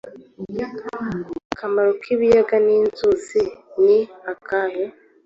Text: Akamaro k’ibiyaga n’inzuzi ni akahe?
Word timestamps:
Akamaro 1.53 1.91
k’ibiyaga 2.01 2.57
n’inzuzi 2.65 3.43
ni 3.83 3.97
akahe? 4.31 4.83